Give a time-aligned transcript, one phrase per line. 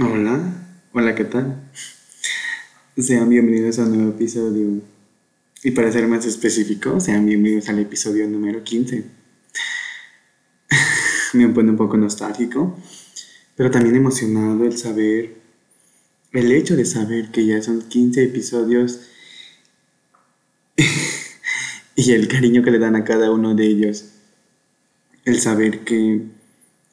[0.00, 0.40] Hola,
[0.92, 1.60] hola, ¿qué tal?
[2.96, 4.80] Sean bienvenidos a un nuevo episodio.
[5.64, 9.04] Y para ser más específico, sean bienvenidos al episodio número 15.
[11.32, 12.78] Me pone un poco nostálgico,
[13.56, 15.34] pero también emocionado el saber,
[16.32, 19.00] el hecho de saber que ya son 15 episodios
[21.96, 24.10] y el cariño que le dan a cada uno de ellos.
[25.24, 26.22] El saber que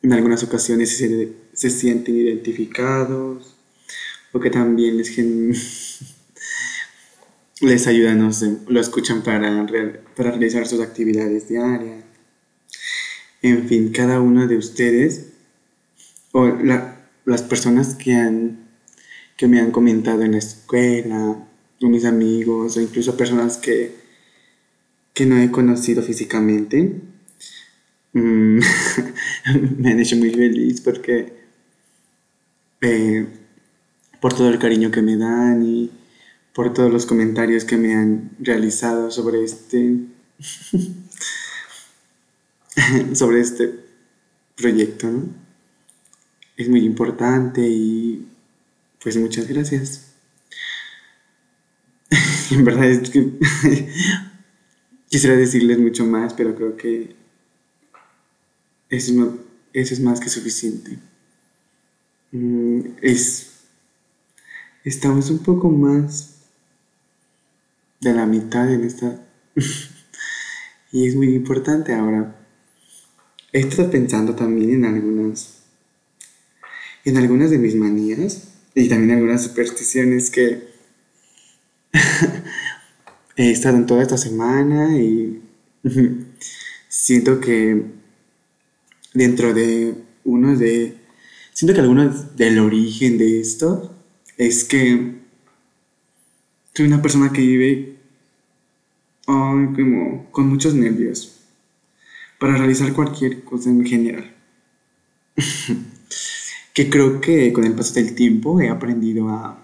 [0.01, 3.55] en algunas ocasiones se, se sienten identificados
[4.31, 5.17] o que también les,
[7.61, 9.65] les ayudan, no sé, lo escuchan para,
[10.15, 12.03] para realizar sus actividades diarias.
[13.41, 15.27] En fin, cada uno de ustedes
[16.31, 16.47] o
[17.25, 18.67] las personas que, han,
[19.37, 21.47] que me han comentado en la escuela,
[21.81, 23.95] o mis amigos, o incluso personas que,
[25.13, 27.01] que no he conocido físicamente,
[28.13, 31.44] me han hecho muy feliz porque
[32.85, 33.25] eh,
[34.21, 35.89] por todo el cariño que me dan y
[36.53, 40.01] por todos los comentarios que me han realizado sobre este
[43.13, 43.73] sobre este
[44.55, 45.09] proyecto
[46.57, 48.27] es muy importante y
[49.01, 50.11] pues muchas gracias.
[52.51, 53.19] En verdad es que
[55.09, 57.15] quisiera decirles mucho más pero creo que
[58.89, 59.39] eso,
[59.73, 60.99] eso es más que suficiente
[63.01, 63.55] es
[64.85, 66.35] estamos un poco más
[68.01, 69.19] de la mitad en esta...
[70.91, 72.35] y es muy importante ahora.
[73.51, 75.63] He estado pensando también en algunas...
[77.03, 80.67] En algunas de mis manías y también algunas supersticiones que
[83.35, 85.41] he estado en toda esta semana y
[86.89, 87.85] siento que
[89.13, 91.04] dentro de uno de...
[91.55, 93.95] Siento que algunos del origen de esto
[94.35, 95.15] es que
[96.73, 97.95] soy una persona que vive
[99.25, 101.39] como con muchos nervios
[102.39, 104.35] para realizar cualquier cosa en general.
[106.73, 109.57] que creo que con el paso del tiempo he aprendido a,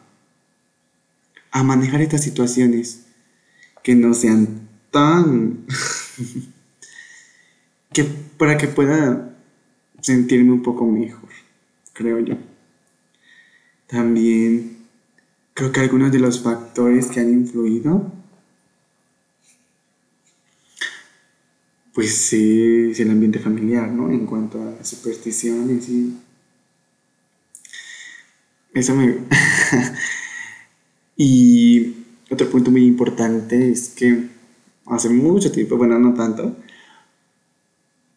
[1.51, 3.05] a manejar estas situaciones
[3.83, 5.65] que no sean tan...
[7.91, 8.05] que
[8.37, 9.37] para que pueda
[9.99, 11.27] sentirme un poco mejor,
[11.93, 12.35] creo yo.
[13.87, 14.77] También
[15.53, 18.11] creo que algunos de los factores que han influido,
[21.93, 24.09] pues es el ambiente familiar, ¿no?
[24.09, 26.17] En cuanto a supersticiones y...
[28.73, 29.17] Eso me...
[31.17, 31.95] y
[32.29, 34.29] otro punto muy importante es que
[34.85, 36.55] hace mucho tiempo, bueno, no tanto,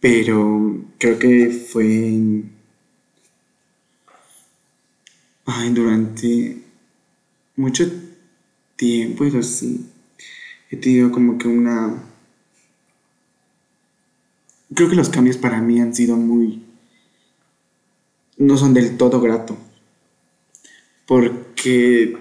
[0.00, 2.44] pero creo que fue
[5.46, 6.62] Ay, durante
[7.56, 7.84] mucho
[8.76, 9.86] tiempo, eso sí,
[10.70, 12.02] he tenido como que una...
[14.74, 16.64] Creo que los cambios para mí han sido muy...
[18.38, 19.56] no son del todo grato.
[21.06, 22.16] Porque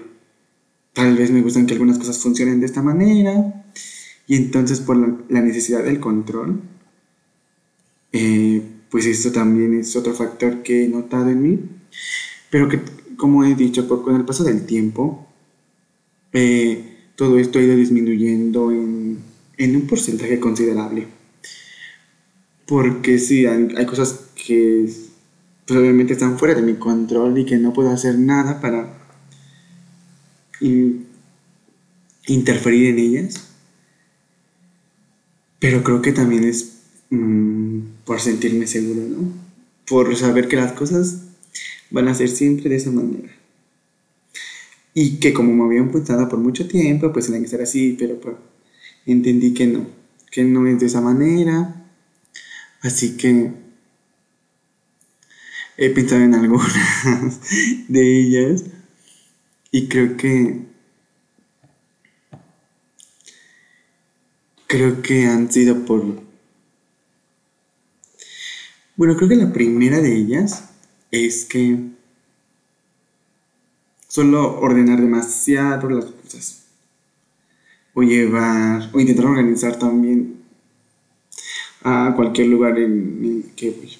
[0.92, 3.64] tal vez me gustan que algunas cosas funcionen de esta manera.
[4.26, 6.60] Y entonces por la, necesidad del control,
[8.12, 11.60] eh, pues esto también es otro factor que he notado en mí.
[12.50, 12.80] Pero que
[13.16, 15.26] como he dicho, con el paso del tiempo,
[16.32, 19.22] eh, todo esto ha ido disminuyendo en,
[19.58, 21.06] un porcentaje considerable.
[22.66, 24.90] Porque sí, hay, cosas que
[25.66, 28.98] pues, obviamente están fuera de mi control y que no puedo hacer nada para
[32.26, 33.50] interferir en ellas.
[35.60, 36.78] Pero creo que también es
[37.10, 39.32] mm, por sentirme seguro, ¿no?
[39.86, 41.33] Por saber que las cosas
[41.90, 43.30] van a ser siempre de esa manera.
[44.94, 48.20] Y que como me habían pensado por mucho tiempo, pues tenían que ser así, pero
[48.20, 48.36] pues,
[49.06, 49.86] entendí que no,
[50.30, 51.90] que no es de esa manera.
[52.80, 53.50] Así que
[55.76, 57.40] he pensado en algunas
[57.88, 58.64] de ellas
[59.70, 60.60] y creo que
[64.66, 66.22] creo que han sido por
[68.96, 70.73] bueno creo que la primera de ellas
[71.14, 71.78] es que
[74.08, 76.64] solo ordenar demasiado las cosas.
[77.94, 80.42] O llevar, o intentar organizar también
[81.82, 83.92] a cualquier lugar en que voy.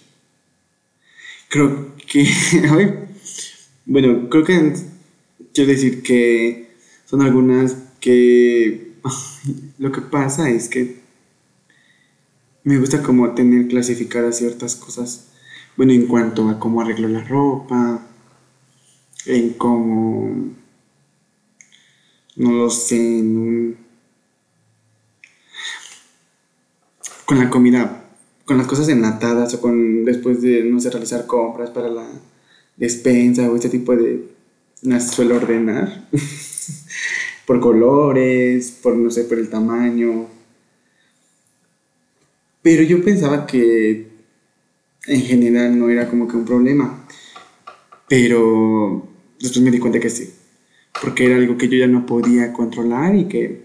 [1.49, 2.27] Creo que,
[3.87, 4.75] bueno, creo que
[5.53, 6.71] quiero decir que
[7.05, 8.95] son algunas que
[9.79, 10.97] lo que pasa es que
[12.65, 15.29] me gusta como tener clasificadas ciertas cosas
[15.77, 18.07] bueno, en cuanto a cómo arreglo la ropa,
[19.27, 20.53] en cómo,
[22.37, 23.77] no lo sé, en un,
[27.25, 28.05] con la comida,
[28.45, 32.07] con las cosas enlatadas o con después de, no sé, realizar compras para la
[32.77, 34.35] despensa o este tipo de,
[34.85, 36.07] las suelo ordenar
[37.47, 40.27] por colores, por, no sé, por el tamaño.
[42.63, 44.14] Pero yo pensaba que
[45.07, 47.07] en general no era como que un problema.
[48.09, 49.09] Pero
[49.41, 50.35] después me di cuenta que sí.
[51.01, 53.65] Porque era algo que yo ya no podía controlar y que...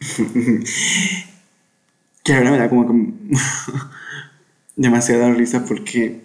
[2.24, 3.12] que ahora me da como que...
[4.76, 6.20] demasiada risa porque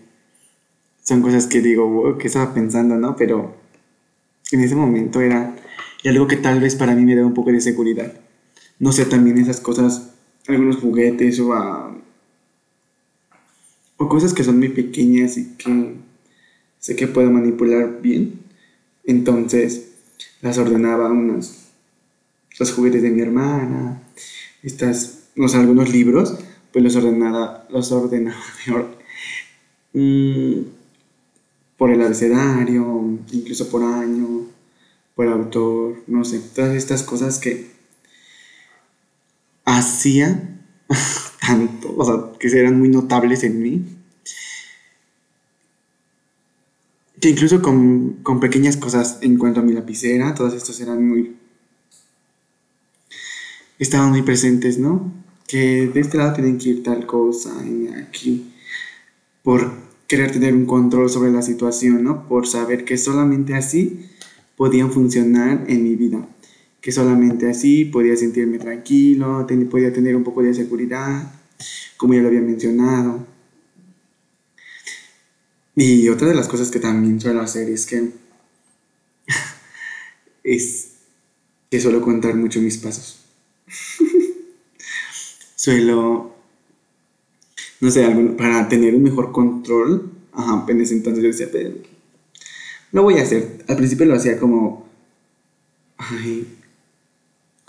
[1.01, 3.15] son cosas que digo, wow, ¿qué estaba pensando, no?
[3.15, 3.55] Pero
[4.51, 5.55] en ese momento era
[6.05, 8.13] algo que tal vez para mí me da un poco de seguridad.
[8.79, 10.11] No sé, también esas cosas,
[10.47, 11.53] algunos juguetes o,
[14.01, 15.93] o cosas que son muy pequeñas y que
[16.79, 18.39] sé que puedo manipular bien.
[19.05, 19.91] Entonces
[20.41, 21.57] las ordenaba unos
[22.57, 24.01] los juguetes de mi hermana,
[24.63, 26.35] estas, los algunos libros,
[26.73, 28.43] pues los ordenaba, los ordenaba
[29.93, 30.53] mm,
[31.77, 34.47] por el abecedario, incluso por año,
[35.15, 37.69] por autor, no sé, todas estas cosas que
[39.63, 40.59] hacía
[41.41, 43.83] tanto, o sea, que eran muy notables en mí.
[47.19, 51.35] Que incluso con, con pequeñas cosas en cuanto a mi lapicera, todas estas eran muy...
[53.79, 55.11] estaban muy presentes, ¿no?
[55.47, 58.53] Que de este lado tienen que ir tal cosa, y aquí,
[59.43, 59.71] por
[60.07, 62.27] querer tener un control sobre la situación, ¿no?
[62.27, 64.07] Por saber que solamente así
[64.55, 66.27] podían funcionar en mi vida,
[66.81, 71.31] que solamente así podía sentirme tranquilo, podía tener un poco de seguridad,
[71.95, 73.27] como ya lo había mencionado.
[75.75, 78.11] Y otra de las cosas que también suelo hacer es que
[80.43, 80.91] es
[81.69, 83.19] que suelo contar mucho mis pasos.
[85.55, 86.35] suelo,
[87.79, 91.75] no sé, para tener un mejor control, ajá, en ese entonces yo decía, pero
[92.91, 93.63] lo voy a hacer.
[93.67, 94.89] Al principio lo hacía como.
[95.97, 96.60] Ay,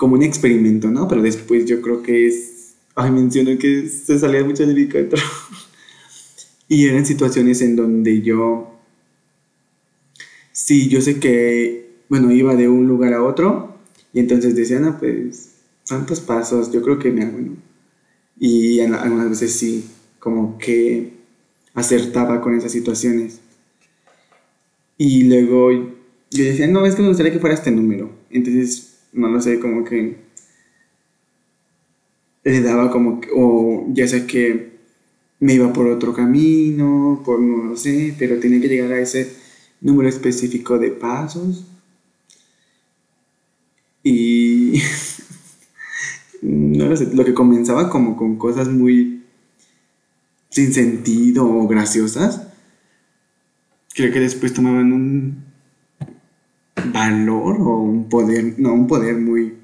[0.03, 1.07] como un experimento, ¿no?
[1.07, 2.75] Pero después yo creo que es.
[2.97, 5.23] Ay, menciono que se salía mucho de mi control.
[6.69, 8.81] y eran situaciones en donde yo.
[10.51, 12.01] Sí, yo sé que.
[12.09, 13.77] Bueno, iba de un lugar a otro.
[14.13, 15.53] Y entonces decía, no, pues.
[15.87, 17.57] Tantos pasos, yo creo que me hago, ¿no?
[18.41, 19.85] Y algunas veces sí,
[20.19, 21.13] como que
[21.75, 23.39] acertaba con esas situaciones.
[24.99, 28.11] Y luego yo decía, no, es que me gustaría que fuera este número.
[28.31, 30.17] Entonces, no lo sé, como que
[32.45, 34.73] le daba como que, o ya sé que
[35.41, 39.33] me iba por otro camino, por no lo sé, pero tenía que llegar a ese
[39.81, 41.65] número específico de pasos.
[44.03, 44.81] Y
[46.43, 49.23] no lo sé, lo que comenzaba como con cosas muy
[50.51, 52.47] sin sentido o graciosas,
[53.95, 55.52] creo que después tomaban un
[56.83, 59.59] valor o un poder, no, un poder muy,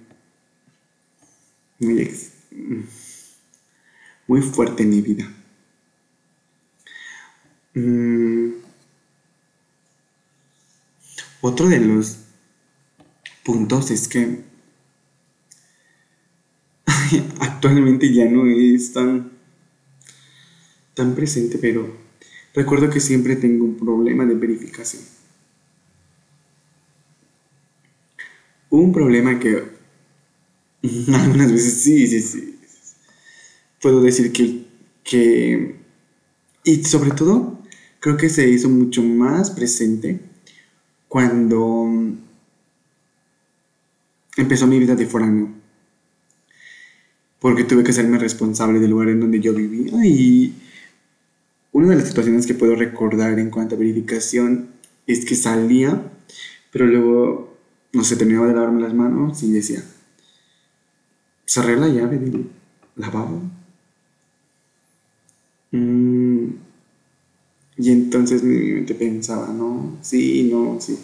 [4.26, 5.32] muy, fuerte en mi vida.
[7.74, 8.48] Mm.
[11.40, 12.18] Otro de los
[13.44, 14.42] puntos es que
[17.40, 19.30] actualmente ya no es tan,
[20.94, 22.08] tan presente, pero
[22.58, 25.02] Recuerdo que siempre tengo un problema de verificación.
[28.70, 29.64] Un problema que
[31.14, 32.58] algunas veces sí, sí, sí.
[33.80, 34.64] Puedo decir que,
[35.04, 35.76] que...
[36.64, 37.58] Y sobre todo,
[38.00, 40.20] creo que se hizo mucho más presente
[41.06, 41.88] cuando
[44.36, 45.48] empezó mi vida de foráneo.
[47.40, 50.54] Porque tuve que hacerme responsable del lugar en donde yo vivía y
[51.72, 54.70] una de las situaciones que puedo recordar en cuanto a verificación
[55.06, 56.10] es que salía,
[56.72, 57.47] pero luego,
[57.92, 59.82] no sé, terminaba de lavarme las manos y decía,
[61.46, 62.50] cerré la llave del
[62.96, 63.42] lavabo.
[65.72, 66.48] Mm,
[67.78, 70.98] y entonces mi mente pensaba, no, sí, no, sí.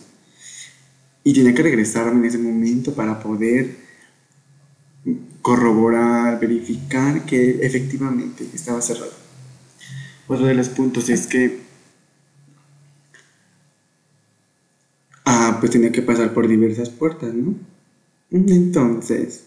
[1.23, 3.77] Y tenía que regresarme en ese momento para poder
[5.41, 9.13] corroborar, verificar que efectivamente estaba cerrado.
[10.27, 11.61] Otro de los puntos es que
[15.27, 17.55] ah, pues tenía que pasar por diversas puertas, ¿no?
[18.31, 19.47] Entonces,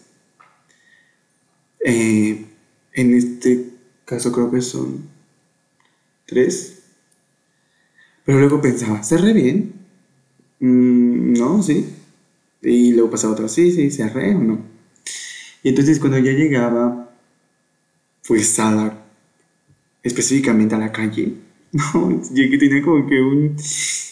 [1.78, 2.44] eh,
[2.92, 3.70] en este
[4.04, 5.04] caso creo que son
[6.26, 6.80] tres.
[8.24, 9.74] Pero luego pensaba, cerré bien.
[10.58, 11.88] mm, no, sí.
[12.62, 14.58] Y luego pasaba otro, sí, sí, cerré o no.
[15.62, 17.14] Y entonces cuando ya llegaba,
[18.26, 19.04] pues a la,
[20.02, 21.34] específicamente a la calle,
[21.72, 23.52] no, llegué, tenía como que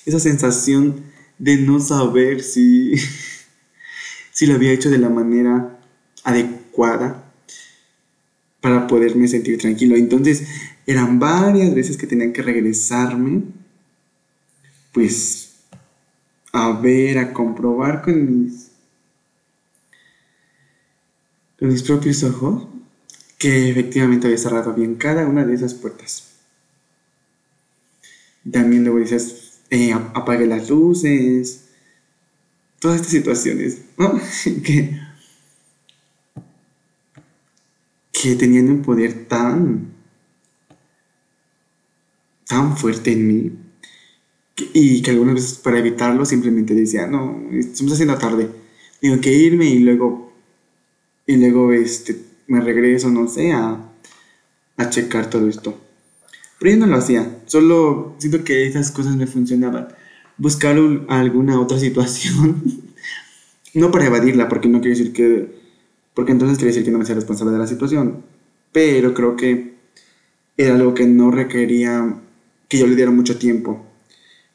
[0.07, 2.95] esa sensación de no saber si,
[4.33, 5.79] si lo había hecho de la manera
[6.25, 7.25] adecuada
[8.61, 9.97] para poderme sentir tranquilo.
[9.97, 10.47] Entonces
[10.87, 13.43] eran varias veces que tenía que regresarme,
[14.93, 15.55] pues
[16.53, 18.71] a ver, a comprobar con mis,
[21.59, 22.67] con mis propios ojos
[23.39, 26.33] que efectivamente había cerrado bien cada una de esas puertas.
[28.51, 31.67] También luego dices, eh, apague las luces,
[32.79, 33.81] todas estas situaciones,
[34.65, 35.01] que,
[38.13, 39.93] que tenían un poder tan,
[42.47, 43.53] tan fuerte en mí,
[44.73, 48.49] y que algunas veces para evitarlo simplemente decía, no, estamos haciendo tarde,
[49.01, 50.33] tengo que irme y luego,
[51.27, 53.93] y luego este, me regreso, no sé, a,
[54.77, 55.86] a checar todo esto.
[56.59, 59.89] Pero yo no lo hacía, solo siento que esas cosas me funcionaban.
[60.39, 62.63] Buscar alguna otra situación,
[63.75, 65.55] no para evadirla, porque no quiere decir que,
[66.15, 68.25] porque entonces quiere decir que no me sea responsable de la situación,
[68.73, 69.75] pero creo que
[70.57, 72.21] era algo que no requería
[72.69, 73.85] que yo le diera mucho tiempo,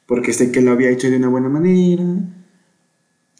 [0.05, 2.05] porque sé que lo había hecho de una buena manera,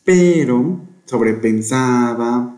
[0.03, 2.58] pero sobrepensaba,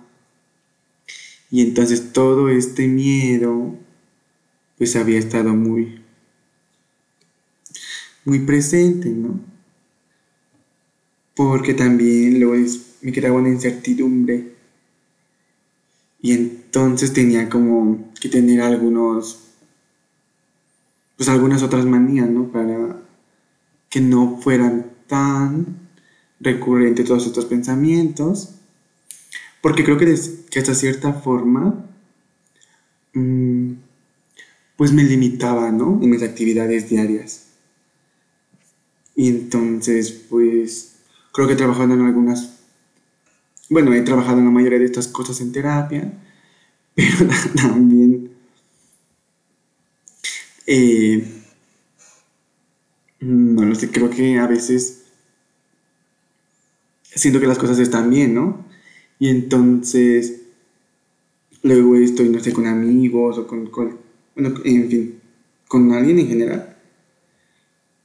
[1.50, 3.76] y entonces todo este miedo
[4.78, 6.02] pues había estado muy,
[8.26, 9.40] muy presente, ¿no?
[11.36, 12.66] Porque también luego
[13.02, 14.54] me quedaba una incertidumbre.
[16.22, 19.40] Y entonces tenía como que tener algunos,
[21.18, 22.52] pues algunas otras manías, ¿no?
[22.52, 22.98] Para
[23.90, 25.84] que no fueran tan
[26.40, 28.56] recurrentes todos estos pensamientos.
[29.62, 30.14] Porque creo que,
[30.50, 31.86] que hasta cierta forma,
[33.14, 33.74] mmm,
[34.78, 36.00] pues me limitaba, ¿no?
[36.02, 37.48] En mis actividades diarias.
[39.16, 40.96] Y entonces, pues,
[41.32, 42.60] creo que he trabajado en algunas,
[43.70, 46.14] bueno, he trabajado en la mayoría de estas cosas en terapia,
[46.96, 48.32] pero también
[50.66, 51.44] eh,
[53.20, 55.04] no lo sé, creo que a veces
[57.04, 58.66] siento que las cosas están bien, ¿no?
[59.20, 60.42] Y entonces
[61.62, 64.03] luego estoy, no sé, con amigos o con, con
[64.36, 65.20] bueno, en fin,
[65.68, 66.78] con alguien en general.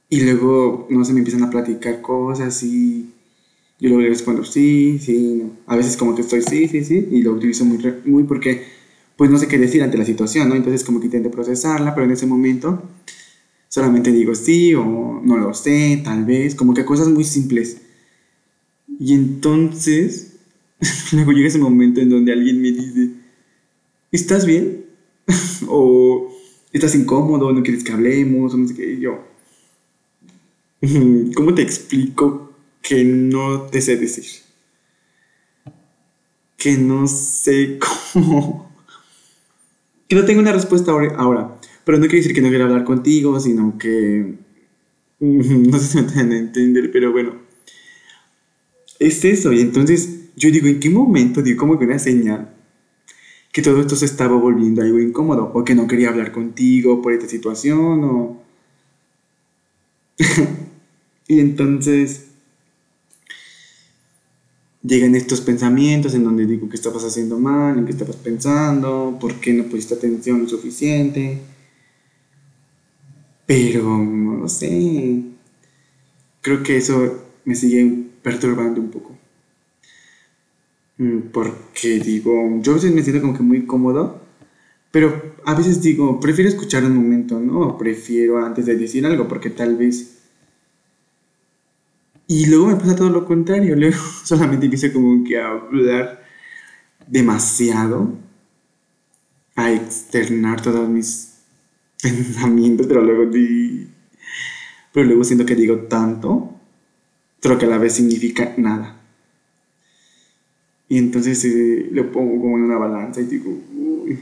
[0.09, 3.11] Y luego, no sé, me empiezan a platicar cosas y
[3.79, 5.51] yo luego le respondo sí, sí, no.
[5.67, 8.63] A veces como que estoy sí, sí, sí, y lo utilizo muy, muy porque
[9.15, 10.55] pues no sé qué decir ante la situación, ¿no?
[10.55, 12.81] Entonces como que intento procesarla, pero en ese momento
[13.69, 17.81] solamente digo sí o no lo sé, tal vez, como que cosas muy simples.
[18.99, 20.37] Y entonces,
[21.13, 23.11] luego llega ese momento en donde alguien me dice,
[24.11, 24.85] ¿estás bien?
[25.67, 26.31] o
[26.71, 28.99] estás incómodo, no quieres que hablemos, o no sé qué.
[28.99, 29.19] yo,
[31.35, 34.25] ¿cómo te explico que no te sé decir?
[36.57, 37.79] Que no sé
[38.13, 38.69] cómo.
[40.07, 41.59] Que no tengo una respuesta ahora.
[41.85, 44.35] Pero no quiere decir que no quiera hablar contigo, sino que.
[45.21, 47.33] No sé si me van a entender, pero bueno.
[48.99, 49.51] Es eso.
[49.51, 52.55] Y entonces yo digo, ¿en qué momento dio como que una señal
[53.51, 57.13] que todo esto se estaba volviendo algo incómodo o que no quería hablar contigo por
[57.13, 58.43] esta situación o...
[61.27, 62.29] y entonces
[64.83, 69.35] llegan estos pensamientos en donde digo que estabas haciendo mal, en qué estabas pensando, por
[69.35, 71.41] qué no pusiste atención lo suficiente.
[73.45, 75.23] Pero no lo sé.
[76.41, 79.08] Creo que eso me sigue perturbando un poco.
[80.99, 84.21] Mm, porque digo, yo a veces me siento como que muy cómodo,
[84.91, 87.77] pero a veces digo, prefiero escuchar un momento, ¿no?
[87.77, 90.17] Prefiero antes de decir algo, porque tal vez...
[92.27, 96.23] Y luego me pasa todo lo contrario, luego solamente empiezo como que a hablar
[97.07, 98.17] demasiado,
[99.55, 101.39] a externar todos mis
[102.01, 103.31] pensamientos, pero luego,
[104.93, 106.59] pero luego siento que digo tanto,
[107.41, 108.98] pero que a la vez significa nada.
[110.89, 114.19] Y entonces eh, lo pongo como en una balanza y digo, uy,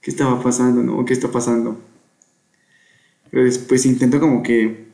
[0.00, 0.82] ¿qué estaba pasando?
[0.82, 1.04] ¿No?
[1.04, 1.78] ¿Qué está pasando?
[3.30, 4.86] Pero después intento como que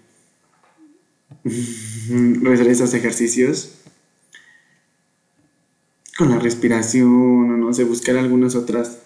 [2.42, 3.78] realizar esos ejercicios
[6.18, 8.98] con la respiración o no sé, buscar algunas otras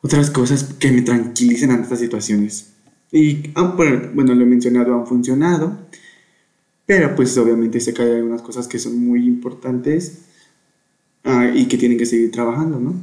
[0.00, 2.72] otras cosas que me tranquilicen ante estas situaciones.
[3.10, 5.78] Y, ah, bueno, lo he mencionado, han funcionado.
[6.88, 10.22] Pero pues obviamente se caen algunas cosas que son muy importantes
[11.22, 12.94] ah, y que tienen que seguir trabajando, ¿no?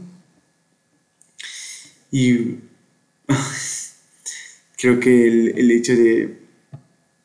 [2.11, 2.61] Y
[4.77, 6.39] creo que el, el hecho de...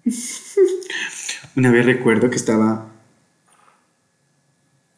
[1.56, 2.92] Una vez recuerdo que estaba...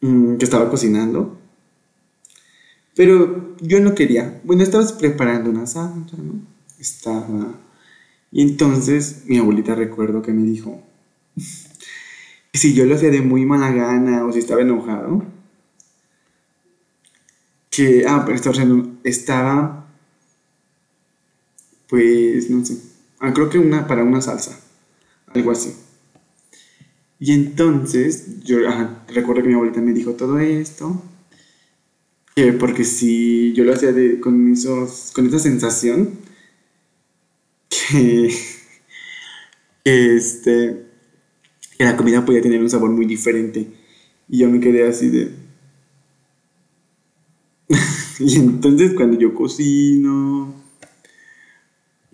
[0.01, 1.39] Mm, que estaba cocinando.
[2.93, 4.41] Pero yo no quería.
[4.43, 6.41] Bueno, estabas preparando una salsa, ¿no?
[6.77, 7.57] Estaba...
[8.33, 10.83] Y entonces mi abuelita recuerdo que me dijo,
[12.53, 15.25] si yo lo hacía de muy mala gana o si estaba enojado,
[17.69, 18.57] que, ah, pero estaba,
[19.03, 19.87] estaba
[21.87, 22.77] pues, no sé,
[23.19, 24.59] ah, creo que una para una salsa,
[25.33, 25.73] algo así.
[27.19, 28.57] Y entonces, yo
[29.07, 31.01] recuerdo que mi abuelita me dijo todo esto,
[32.35, 36.19] que porque si yo lo hacía de, con, esos, con esa sensación,
[37.69, 38.35] que,
[39.83, 40.92] que este,
[41.85, 43.67] la comida podía tener un sabor muy diferente.
[44.29, 45.31] Y yo me quedé así de...
[48.19, 50.53] y entonces cuando yo cocino,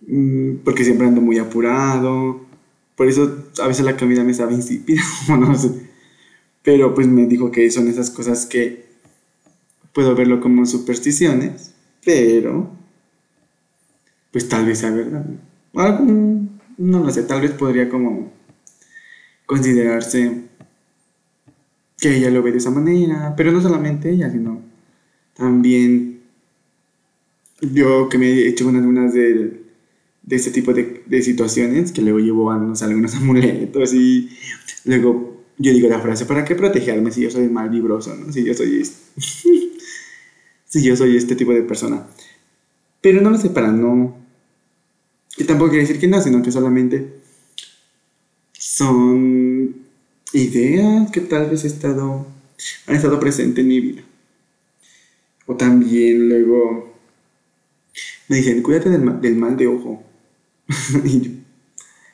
[0.07, 2.45] mm, porque siempre ando muy apurado,
[2.95, 5.89] por eso a veces la comida me sabe insípida, no sé.
[6.63, 8.85] Pero pues me dijo que son esas cosas que
[9.93, 11.73] puedo verlo como supersticiones,
[12.03, 12.69] pero
[14.31, 15.25] pues tal vez sea verdad.
[16.77, 18.31] no lo sé, tal vez podría como
[19.49, 20.43] considerarse
[21.97, 24.61] que ella lo ve de esa manera, pero no solamente ella, sino
[25.33, 26.19] también
[27.59, 29.63] yo que me he hecho algunas de,
[30.21, 34.29] de este tipo de, de, situaciones, que luego llevo a, algunos amuletos y
[34.85, 38.31] luego yo digo la frase, ¿para qué protegerme si yo soy mal vibroso, ¿no?
[38.31, 38.85] si yo soy
[40.65, 42.05] si yo soy este tipo de persona?
[43.01, 44.15] Pero no lo sé para no...
[45.37, 47.18] Y tampoco quiere decir que no, sino que solamente
[48.79, 49.75] son
[50.31, 52.25] ideas que tal vez he estado,
[52.87, 54.03] han estado presentes en mi vida.
[55.45, 56.95] O también luego
[58.29, 60.01] me dicen, cuídate del, del mal de ojo.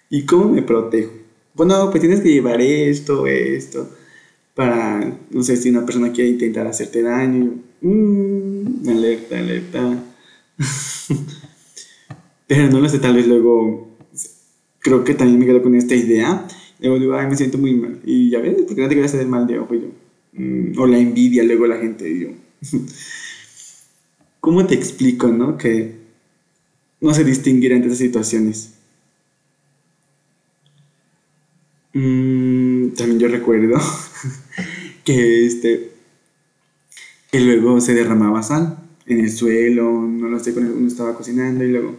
[0.09, 1.11] y, cómo me protejo?
[1.53, 3.87] Bueno, pues tienes que llevar esto, esto,
[4.55, 7.59] para, no sé, si una persona quiere intentar hacerte daño.
[7.81, 10.03] Mmm, alerta, alerta.
[12.47, 13.95] Pero no lo sé, tal vez luego
[14.85, 16.47] creo que también me quedo con esta idea.
[16.79, 17.99] Luego digo, ay, me siento muy mal.
[18.05, 19.73] Y ya ves, porque no te quieres hacer mal de ojo.
[19.73, 19.87] yo,
[20.33, 22.09] mm, o la envidia, luego la gente.
[22.09, 22.29] Y yo,
[24.39, 25.57] ¿cómo te explico, no?
[25.57, 25.95] Que
[27.01, 28.73] no sé distinguir entre esas situaciones.
[31.93, 33.79] Mm, también yo recuerdo
[35.05, 35.91] que este
[37.31, 41.63] que luego se derramaba sal en el suelo, no lo sé, cuando uno estaba cocinando
[41.63, 41.95] y luego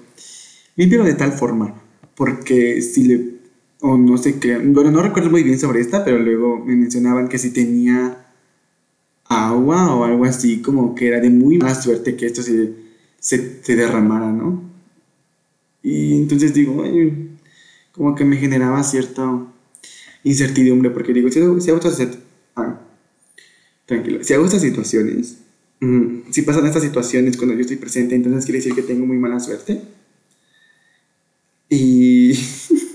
[0.76, 1.74] limpio de tal forma
[2.16, 3.35] porque si le,
[3.80, 7.28] o no sé qué, bueno, no recuerdo muy bien sobre esta, pero luego me mencionaban
[7.28, 8.26] que si tenía
[9.28, 12.72] agua o algo así, como que era de muy mala suerte que esto se,
[13.18, 14.62] se, derramara, ¿no?
[15.82, 16.84] Y entonces digo,
[17.92, 19.46] como que me generaba cierta
[20.24, 22.08] incertidumbre, porque digo, si, si hago estas,
[22.56, 22.80] ah,
[24.22, 25.38] si hago estas situaciones,
[25.80, 29.18] mm, si pasan estas situaciones cuando yo estoy presente, entonces quiere decir que tengo muy
[29.18, 29.82] mala suerte.
[31.68, 32.32] Y,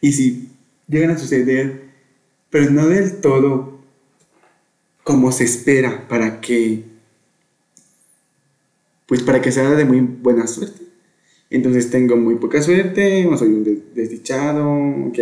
[0.00, 0.48] y si
[0.88, 1.88] llegan a suceder,
[2.50, 3.78] pero no del todo
[5.04, 6.84] como se espera para que,
[9.06, 10.82] pues para que sea de muy buena suerte.
[11.50, 14.68] Entonces tengo muy poca suerte, o soy un desdichado,
[15.08, 15.18] ok.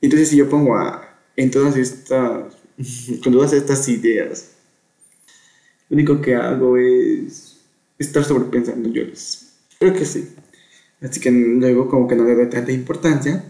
[0.00, 1.18] Entonces si yo pongo a,
[1.52, 2.56] todas estas,
[3.24, 4.52] con todas estas ideas,
[5.88, 7.58] lo único que hago es
[7.98, 9.02] estar sobrepensando yo.
[9.78, 10.28] Creo que sí.
[11.02, 13.44] Así que luego como que no le doy tanta importancia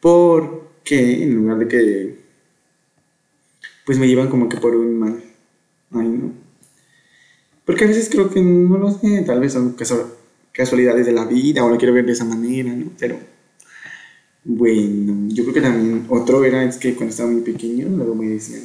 [0.00, 2.18] porque en lugar de que
[3.84, 5.22] pues me llevan como que por un mal.
[5.92, 6.32] Ay, no.
[7.64, 9.76] Porque a veces creo que no lo sé, tal vez son
[10.52, 12.90] casualidades de la vida o lo quiero ver de esa manera, ¿no?
[12.98, 13.18] Pero
[14.44, 18.28] bueno, yo creo que también otro era es que cuando estaba muy pequeño, luego me
[18.28, 18.62] decían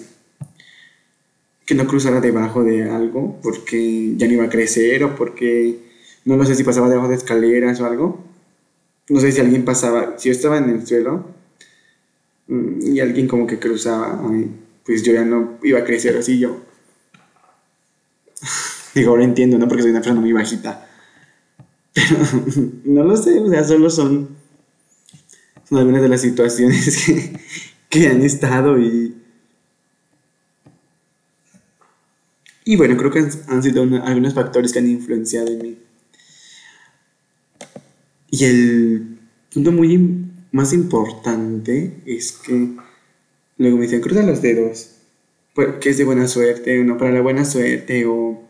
[1.66, 5.93] que no cruzara debajo de algo porque ya no iba a crecer o porque
[6.26, 8.24] no lo sé si pasaba debajo de escaleras o algo.
[9.10, 11.26] No sé si alguien pasaba, si yo estaba en el suelo
[12.48, 14.22] mm, y alguien como que cruzaba,
[14.86, 16.62] pues yo ya no iba a crecer así yo.
[18.96, 19.68] Digo, ahora entiendo, ¿no?
[19.68, 20.88] Porque soy una persona muy bajita.
[21.94, 22.18] Pero
[22.86, 24.30] no lo sé, o sea, solo son,
[25.68, 27.40] son algunas de las situaciones que,
[27.90, 29.18] que han estado y...
[32.66, 35.78] Y bueno, creo que han, sido algunos factores que han influenciado en mí.
[38.34, 39.20] Y el
[39.54, 39.96] punto muy
[40.52, 42.70] más importante es que
[43.60, 44.96] luego me dicen, cruza los dedos,
[45.54, 48.42] pues, que es de buena suerte, no para la buena suerte, o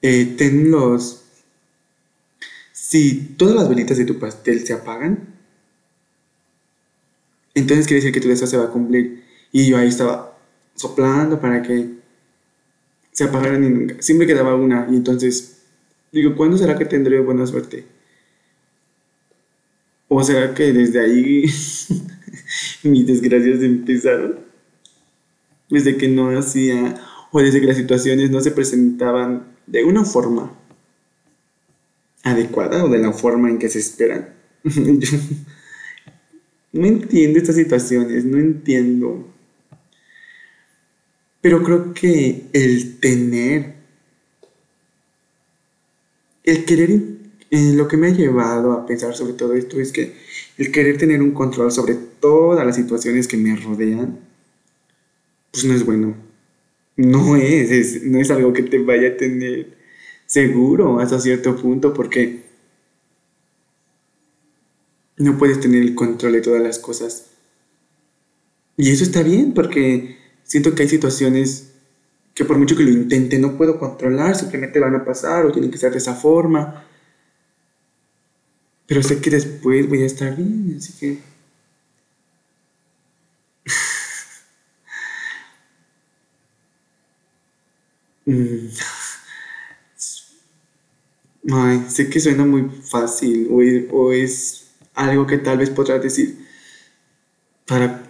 [0.00, 1.22] eh, ten los...
[2.72, 5.34] Si todas las velitas de tu pastel se apagan,
[7.52, 9.22] entonces quiere decir que tu deseo se va a cumplir.
[9.52, 10.38] Y yo ahí estaba
[10.76, 11.90] soplando para que
[13.10, 13.96] se apagaran y nunca.
[14.00, 14.88] Siempre quedaba una.
[14.90, 15.58] Y entonces
[16.10, 17.91] digo, ¿cuándo será que tendré buena suerte?
[20.14, 21.44] ¿O será que desde ahí
[22.82, 24.40] mis desgracias empezaron?
[25.70, 30.52] Desde que no hacía, o desde que las situaciones no se presentaban de una forma
[32.22, 34.34] adecuada o de la forma en que se esperan.
[36.72, 39.32] no entiendo estas situaciones, no entiendo.
[41.40, 43.76] Pero creo que el tener,
[46.44, 47.21] el querer,
[47.52, 50.14] eh, lo que me ha llevado a pensar sobre todo esto es que
[50.56, 54.20] el querer tener un control sobre todas las situaciones que me rodean,
[55.50, 56.16] pues no es bueno.
[56.96, 59.76] No es, no es algo que te vaya a tener
[60.24, 62.42] seguro hasta cierto punto porque
[65.18, 67.32] no puedes tener el control de todas las cosas.
[68.78, 71.74] Y eso está bien porque siento que hay situaciones
[72.34, 75.70] que por mucho que lo intente no puedo controlar, simplemente van a pasar o tienen
[75.70, 76.86] que ser de esa forma.
[78.92, 81.18] Pero sé que después voy a estar bien, así que...
[91.50, 93.48] Ay, sé que suena muy fácil
[93.90, 96.46] o es, algo que tal vez podrás decir
[97.66, 98.02] para...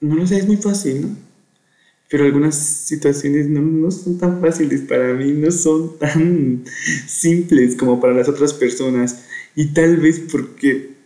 [0.00, 1.29] No lo sé, es muy fácil, ¿no?
[2.10, 6.64] Pero algunas situaciones no, no son tan fáciles para mí, no son tan
[7.06, 9.22] simples como para las otras personas.
[9.54, 10.96] Y tal vez porque,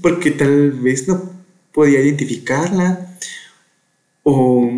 [0.00, 1.30] porque tal vez no
[1.72, 3.18] podía identificarla
[4.22, 4.70] o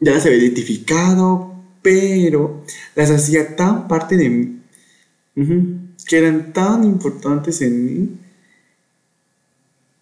[0.00, 4.60] ya las había identificado, pero las hacía tan parte de mí,
[6.06, 8.08] que eran tan importantes en mí,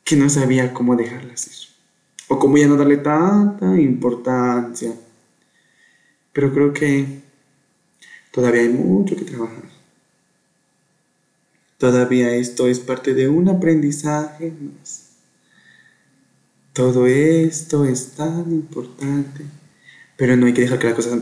[0.05, 1.74] que no sabía cómo dejarlas ir,
[2.35, 4.95] o cómo ya no darle tanta importancia.
[6.33, 7.23] Pero creo que
[8.33, 9.65] todavía hay mucho que trabajar.
[11.79, 15.11] Todavía esto es parte de un aprendizaje más.
[16.73, 19.45] Todo esto es tan importante
[20.17, 21.21] pero no hay que dejar que las cosas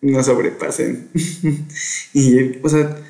[0.00, 1.08] no sobrepasen.
[2.12, 3.00] y, o sea,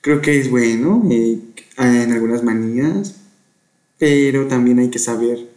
[0.00, 1.38] creo que es bueno eh,
[1.78, 3.16] en algunas manías,
[3.98, 5.47] pero también hay que saber,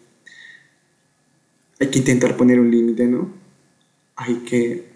[1.82, 3.34] hay que intentar poner un límite, ¿no?
[4.16, 4.92] Hay que...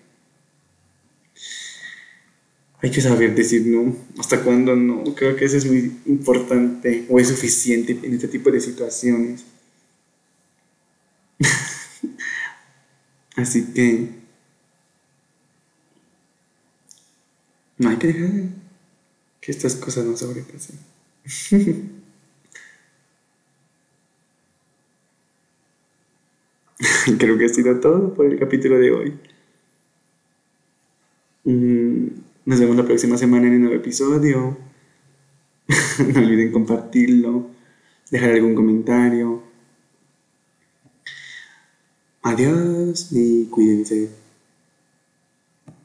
[2.80, 5.04] Hay que saber decir no, hasta cuándo no.
[5.16, 9.46] Creo que eso es muy importante o es suficiente en este tipo de situaciones.
[13.36, 14.10] Así que
[17.80, 18.30] no hay que dejar
[19.42, 20.78] que estas cosas no sobrepasen.
[27.18, 29.20] Creo que ha sido todo por el capítulo de hoy.
[31.46, 32.08] Mm,
[32.46, 34.58] nos vemos la próxima semana en el nuevo episodio.
[36.14, 37.50] no olviden compartirlo,
[38.12, 39.44] dejar algún comentario.
[42.22, 44.25] Adiós y cuídense.